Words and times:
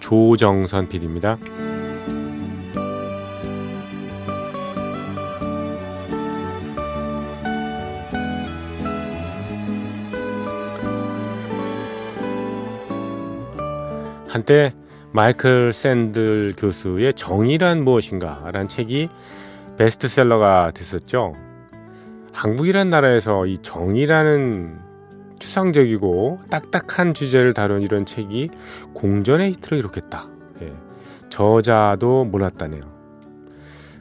조정선 0.00 0.88
PD입니다. 0.88 1.38
한때 14.28 14.72
마이클 15.12 15.72
샌들 15.72 16.54
교수의 16.56 17.14
정의란 17.14 17.82
무엇인가 17.82 18.42
라는 18.52 18.68
책이 18.68 19.08
베스트셀러가 19.76 20.70
됐었죠. 20.72 21.34
한국이란 22.32 22.90
나라에서 22.90 23.46
이 23.46 23.58
정의라는 23.58 24.89
추상적이고 25.40 26.38
딱딱한 26.50 27.14
주제를 27.14 27.52
다룬 27.52 27.82
이런 27.82 28.06
책이 28.06 28.50
공전의 28.94 29.52
히트를 29.52 29.78
이뤘겠다. 29.78 30.28
예. 30.62 30.72
저자도 31.28 32.26
몰랐다네요. 32.26 32.82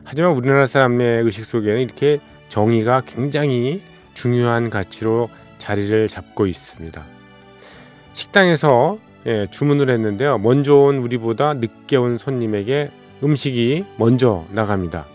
하지만 0.03 0.31
우리나라 0.31 0.65
사람의 0.65 1.23
의식 1.23 1.45
속에는 1.45 1.81
이렇게 1.81 2.19
정의가 2.49 3.01
굉장히 3.05 3.81
중요한 4.13 4.69
가치로 4.69 5.29
자리를 5.57 6.07
잡고 6.07 6.45
있습니다. 6.45 7.03
식당에서 8.13 8.97
예, 9.25 9.47
주문을 9.51 9.89
했는데요. 9.89 10.37
먼저 10.37 10.75
온 10.75 10.97
우리보다 10.97 11.53
늦게 11.55 11.97
온 11.97 12.17
손님에게 12.17 12.91
음식이 13.23 13.85
먼저 13.97 14.45
나갑니다. 14.51 15.05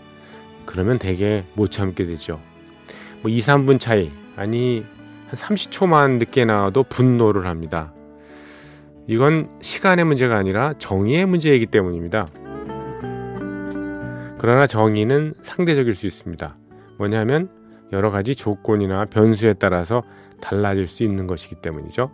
그러면 0.65 0.99
대개 0.99 1.43
못 1.53 1.71
참게 1.71 2.05
되죠. 2.05 2.39
뭐 3.21 3.31
2, 3.31 3.39
3분 3.39 3.79
차이 3.79 4.11
아니 4.35 4.85
한 5.35 5.57
30초만 5.57 6.17
늦게 6.17 6.45
나와도 6.45 6.83
분노를 6.83 7.45
합니다. 7.45 7.93
이건 9.07 9.49
시간의 9.61 10.05
문제가 10.05 10.37
아니라 10.37 10.73
정의의 10.79 11.25
문제이기 11.25 11.65
때문입니다. 11.67 12.25
그러나 14.37 14.65
정의는 14.65 15.33
상대적일 15.41 15.93
수 15.93 16.07
있습니다. 16.07 16.57
뭐냐면 16.97 17.49
여러 17.91 18.09
가지 18.11 18.33
조건이나 18.33 19.05
변수에 19.05 19.53
따라서 19.53 20.03
달라질 20.41 20.87
수 20.87 21.03
있는 21.03 21.27
것이기 21.27 21.55
때문이죠. 21.55 22.09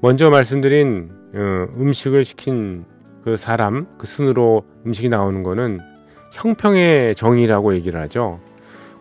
먼저 0.00 0.30
말씀드린 0.30 1.10
어, 1.34 1.66
음식을 1.78 2.24
시킨 2.24 2.84
그 3.24 3.36
사람 3.36 3.86
그 3.98 4.06
순으로 4.06 4.64
음식이 4.86 5.08
나오는 5.08 5.42
거는 5.42 5.80
형평의 6.32 7.14
정의라고 7.14 7.74
얘기를 7.74 8.00
하죠. 8.02 8.40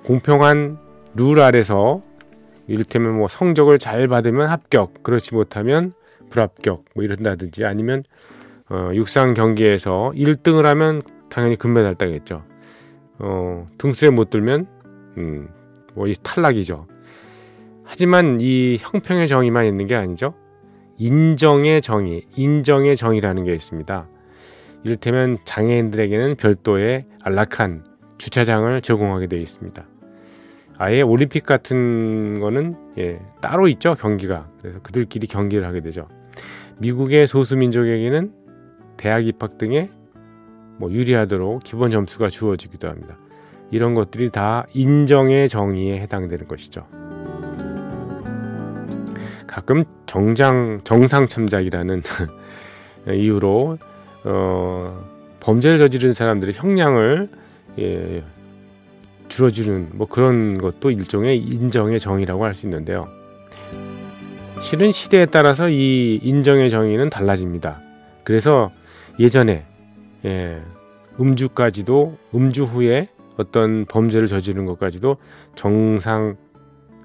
공평한 0.03 0.77
룰 1.15 1.39
아래서 1.39 2.01
이를테면 2.67 3.17
뭐 3.17 3.27
성적을 3.27 3.79
잘 3.79 4.07
받으면 4.07 4.49
합격, 4.49 5.03
그렇지 5.03 5.33
못하면 5.33 5.93
불합격, 6.29 6.85
뭐 6.95 7.03
이런다든지 7.03 7.65
아니면 7.65 8.03
어, 8.69 8.91
육상 8.93 9.33
경기에서 9.33 10.11
1등을 10.15 10.63
하면 10.63 11.01
당연히 11.29 11.55
금메달 11.55 11.95
따겠죠. 11.95 12.43
어, 13.19 13.67
등수에 13.77 14.09
못 14.09 14.29
들면 14.29 14.67
음, 15.17 15.49
뭐 15.93 16.07
이 16.07 16.13
탈락이죠. 16.21 16.87
하지만 17.83 18.39
이 18.41 18.77
형평의 18.79 19.27
정의만 19.27 19.65
있는 19.65 19.87
게 19.87 19.95
아니죠. 19.95 20.33
인정의 20.97 21.81
정의, 21.81 22.23
인정의 22.35 22.97
정의라는 22.97 23.45
게 23.45 23.53
있습니다. 23.53 24.07
이를테면 24.83 25.37
장애인들에게는 25.45 26.35
별도의 26.35 27.03
안락한 27.21 27.85
주차장을 28.17 28.81
제공하게 28.81 29.27
되어 29.27 29.39
있습니다. 29.39 29.87
아예 30.79 31.01
올림픽 31.01 31.45
같은 31.45 32.39
거는 32.39 32.75
예, 32.97 33.19
따로 33.41 33.67
있죠 33.67 33.95
경기가. 33.95 34.47
그래서 34.61 34.79
그들끼리 34.81 35.27
경기를 35.27 35.65
하게 35.65 35.81
되죠. 35.81 36.07
미국의 36.79 37.27
소수민족에게는 37.27 38.31
대학 38.95 39.25
입학 39.25 39.57
등에 39.57 39.89
뭐 40.77 40.91
유리하도록 40.91 41.63
기본 41.63 41.89
점수가 41.89 42.29
주어지기도 42.29 42.87
합니다. 42.87 43.17
이런 43.71 43.95
것들이 43.95 44.29
다 44.29 44.65
인정의 44.73 45.49
정의에 45.49 45.99
해당되는 45.99 46.47
것이죠. 46.47 46.85
가끔 49.47 49.83
정장 50.05 50.79
정상 50.83 51.27
참작이라는 51.27 52.03
이유로 53.09 53.77
어, 54.23 55.03
범죄를 55.39 55.77
저지른 55.77 56.13
사람들의 56.13 56.53
형량을 56.53 57.29
예, 57.79 58.23
줄어주는 59.37 59.89
뭐 59.93 60.07
그런 60.07 60.55
것도 60.57 60.89
일종의 60.89 61.37
인정의 61.37 61.99
정의라고 61.99 62.43
할 62.43 62.55
수 62.55 62.65
있는데요. 62.65 63.05
실은 64.63 64.91
시대에 64.91 65.27
따라서 65.27 65.69
이 65.69 66.19
인정의 66.23 66.71
정의는 66.71 67.11
달라집니다. 67.11 67.79
그래서 68.23 68.71
예전에 69.19 69.63
예, 70.25 70.59
음주까지도 71.19 72.17
음주 72.33 72.63
후에 72.63 73.09
어떤 73.37 73.85
범죄를 73.85 74.27
저지른 74.27 74.65
것까지도 74.65 75.17
정상 75.53 76.35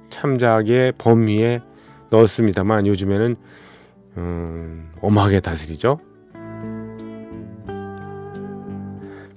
참작의 0.09 0.93
범위에 0.97 1.61
넣었습니다만 2.09 2.87
요즘에는 2.87 3.37
음, 4.17 4.91
엄하게 5.03 5.41
다스리죠. 5.41 6.01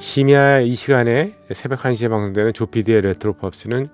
심야 0.06 0.60
이 0.60 0.76
시간에 0.76 1.34
새벽 1.52 1.80
1시에 1.80 2.12
방송되는 2.12 2.54
조피디의 2.54 3.02
레트로 3.02 3.34
팝스는 3.34 3.88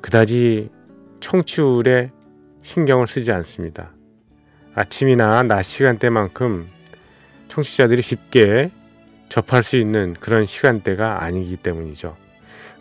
그다지 0.00 0.70
청취율에 1.18 2.12
신경을 2.62 3.08
쓰지 3.08 3.32
않습니다. 3.32 3.90
아침이나 4.76 5.42
낮 5.42 5.62
시간대만큼 5.62 6.68
청취자들이 7.48 8.00
쉽게 8.00 8.70
접할 9.28 9.64
수 9.64 9.76
있는 9.76 10.14
그런 10.14 10.46
시간대가 10.46 11.24
아니기 11.24 11.56
때문이죠. 11.56 12.16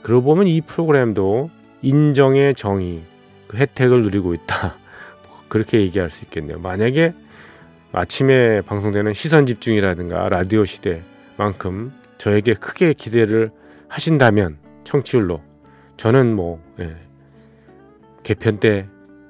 그러고 0.04 0.26
보면 0.26 0.46
이 0.46 0.62
프로그램도 0.62 1.50
인정의 1.82 2.54
정의, 2.54 3.02
그 3.48 3.58
혜택을 3.58 4.04
누리고 4.04 4.36
있다. 4.36 4.78
그렇게 5.50 5.82
얘기할 5.82 6.12
수 6.12 6.24
있겠네요. 6.26 6.60
만약에 6.60 7.16
아침에 7.94 8.62
방송되는 8.62 9.16
시선 9.16 9.48
집중이라든가 9.48 10.30
라디오 10.30 10.66
시대만큼 10.66 11.97
저에게 12.18 12.54
크게 12.54 12.94
기대를 12.94 13.52
하신다면 13.88 14.58
청취율로 14.84 15.42
저는 15.98 16.36
뭐 16.36 16.62
예, 16.80 16.96
개편 18.24 18.60
때 18.60 18.88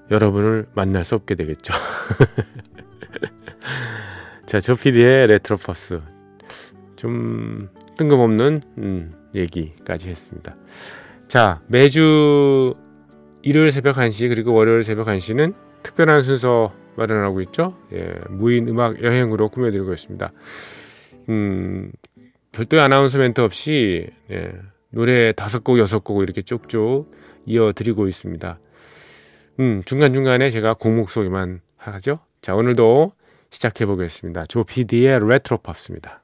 여러분을 0.10 0.68
만날 0.74 1.04
수 1.04 1.16
없게 1.16 1.36
되겠죠. 1.36 1.74
자, 4.46 4.60
조피디의 4.60 5.28
레트로 5.28 5.58
팝스 5.58 6.02
좀 6.96 7.70
뜬금없는 7.98 8.62
음, 8.78 9.12
얘기까지 9.36 10.10
했습니다. 10.10 10.56
자, 11.28 11.62
매주 11.68 12.74
일요일 13.42 13.72
새벽 13.72 13.98
1시 13.98 14.30
그리고 14.30 14.54
월요일 14.54 14.84
새벽 14.84 15.08
1시는 15.08 15.54
특별한 15.84 16.24
순서 16.24 16.74
마련하고 16.96 17.42
있죠. 17.42 17.78
예, 17.94 18.16
무인 18.30 18.68
음악 18.68 19.04
여행으로 19.04 19.50
꾸며드리고 19.50 19.94
있습니다. 19.94 20.32
음, 21.30 21.92
별도의 22.58 22.82
아나운서 22.82 23.20
멘트 23.20 23.40
없이 23.42 24.08
예, 24.32 24.52
노래 24.90 25.32
다섯 25.32 25.64
곡 25.64 25.78
여섯 25.78 26.04
곡 26.04 26.24
이렇게 26.24 26.42
쭉쭉 26.42 27.12
이어드리고 27.46 28.08
있습니다. 28.08 28.60
음, 29.60 29.84
중간 29.86 30.12
중간에 30.12 30.50
제가 30.50 30.74
곡목 30.74 31.12
소개만 31.12 31.62
하죠. 31.78 32.20
자, 32.42 32.56
오늘도 32.56 33.12
시작해 33.52 33.86
보겠습니다. 33.86 34.48
조 34.48 34.64
PD의 34.64 35.20
레트로 35.28 35.60
팝스입니다. 35.60 36.24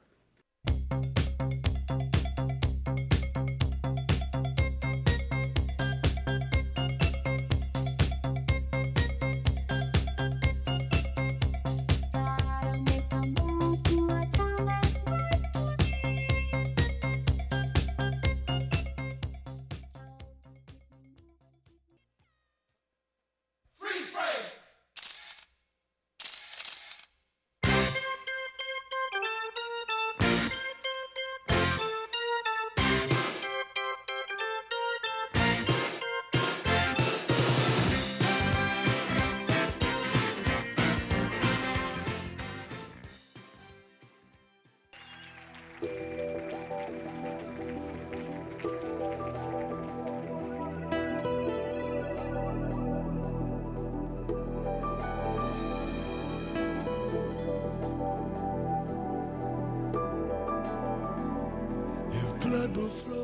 the 62.74 62.88
floor. 62.88 63.23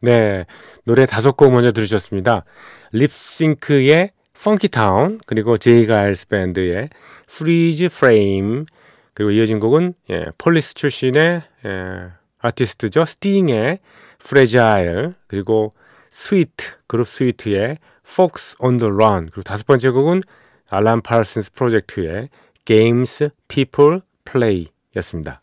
네, 0.00 0.46
노래 0.84 1.06
다섯 1.06 1.36
곡 1.36 1.50
먼저 1.52 1.72
들으셨습니다. 1.72 2.44
Lipps 2.92 3.47
Inc.의 3.47 4.12
Funkytown 4.42 5.20
그리고 5.26 5.56
제이가일스 5.56 6.28
밴드의 6.28 6.90
Freeze 7.26 7.88
Frame 7.88 8.66
그리고 9.14 9.32
이어진 9.32 9.58
곡은 9.58 9.94
예, 10.10 10.26
폴리스 10.38 10.74
출신의 10.74 11.42
예, 11.66 11.70
아티스트죠. 12.38 13.04
스팅의 13.04 13.80
Fragile 14.18 15.14
그리고 15.26 15.72
스위트 16.12 16.76
그룹 16.86 17.08
스위트의 17.08 17.78
Fox 18.06 18.56
on 18.60 18.78
the 18.78 18.92
Run 18.92 19.26
그리고 19.26 19.42
다섯 19.42 19.66
번째 19.66 19.90
곡은 19.90 20.22
알란 20.70 21.02
파슨스 21.02 21.52
프로젝트의 21.52 22.28
Games 22.64 23.28
People 23.48 24.00
Play였습니다. 24.24 25.42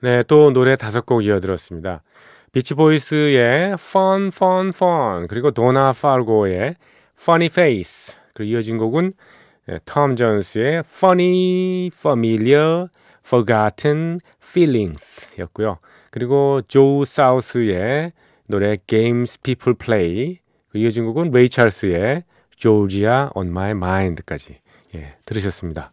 네, 0.00 0.22
또 0.22 0.50
노래 0.52 0.76
다섯 0.76 1.04
곡 1.04 1.24
이어들었습니다. 1.24 2.02
비치보이스의 2.52 3.74
Fun, 3.74 4.28
Fun, 4.28 4.68
Fun 4.68 5.26
그리고 5.26 5.50
도나 5.50 5.92
팔고의 5.92 6.76
Funny 7.20 7.46
Face 7.52 8.16
그리고 8.38 8.52
이어진 8.52 8.78
곡은 8.78 9.14
예, 9.68 9.80
톰 9.84 10.14
존스의 10.14 10.84
Funny, 10.86 11.90
Familiar, 11.92 12.86
Forgotten 13.26 14.20
Feelings 14.40 15.40
였고요. 15.40 15.78
그리고 16.12 16.62
조 16.68 17.04
사우스의 17.04 18.12
노래 18.46 18.78
Games 18.86 19.40
People 19.40 19.76
Play 19.76 20.38
그리고 20.70 20.84
이어진 20.84 21.04
곡은 21.04 21.32
레이 21.32 21.48
찰스의 21.48 22.22
Georgia 22.56 23.26
on 23.34 23.48
My 23.48 23.72
Mind까지 23.72 24.60
예, 24.94 25.16
들으셨습니다. 25.26 25.92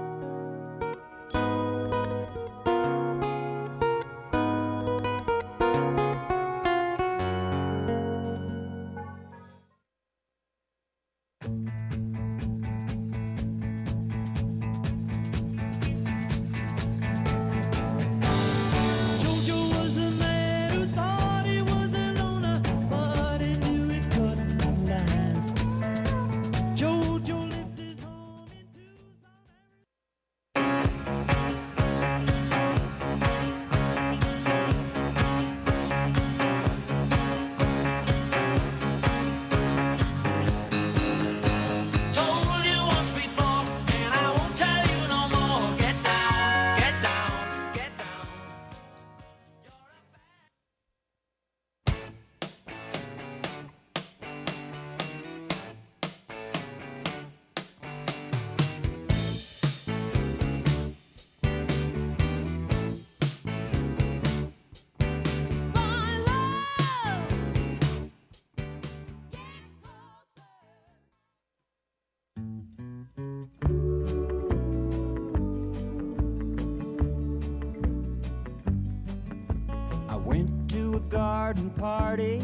Garden 81.11 81.69
party 81.71 82.39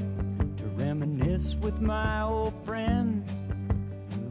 to 0.57 0.63
reminisce 0.77 1.55
with 1.61 1.81
my 1.81 2.21
old 2.23 2.53
friends. 2.65 3.31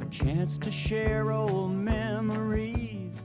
A 0.02 0.10
chance 0.10 0.58
to 0.58 0.70
share 0.70 1.32
old 1.32 1.74
memories. 1.74 3.16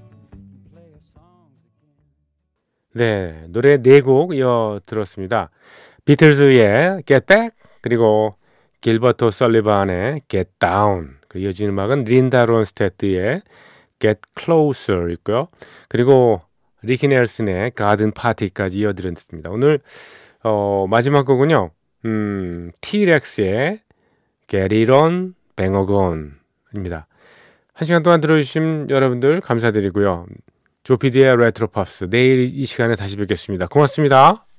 네, 2.93 3.45
노래 3.49 3.77
네 3.77 4.01
곡 4.01 4.33
이어 4.33 4.79
들었습니다. 4.85 5.49
비틀즈의 6.05 7.03
Get 7.05 7.25
Back 7.25 7.51
그리고 7.81 8.35
길버트 8.81 9.31
설리반의 9.31 10.21
Get 10.27 10.51
Down 10.59 11.17
그리고 11.27 11.45
이어지는 11.45 11.71
음악은 11.71 12.03
린다 12.05 12.45
론스테드의 12.45 13.41
Get 13.99 14.21
Closer 14.37 15.11
있고요. 15.13 15.47
그리고 15.87 16.41
리키 16.81 17.07
넬슨의 17.07 17.71
Garden 17.71 18.11
Party까지 18.11 18.79
이어드렸습니다. 18.79 19.49
오늘 19.51 19.79
어, 20.43 20.85
마지막 20.89 21.25
곡은요. 21.25 21.71
음, 22.05 22.71
T-Rex의 22.81 23.81
Get 24.47 24.75
It 24.75 24.91
On, 24.91 25.33
Bang 25.55 25.77
a 25.77 25.85
Gun입니다. 25.85 27.07
한 27.73 27.85
시간 27.85 28.03
동안 28.03 28.21
들어주신 28.21 28.87
여러분들 28.89 29.41
감사드리고요. 29.41 30.25
조피디의 30.83 31.37
레트로 31.37 31.67
팝스 31.67 32.09
내일 32.09 32.41
이 32.41 32.65
시간에 32.65 32.95
다시 32.95 33.17
뵙겠습니다. 33.17 33.67
고맙습니다. 33.67 34.50